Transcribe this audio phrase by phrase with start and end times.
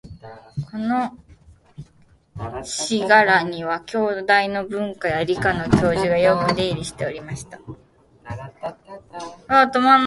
[0.71, 1.15] この
[2.65, 7.59] 「信楽」には、京大の文科や理科の教授がよく出入りしておりました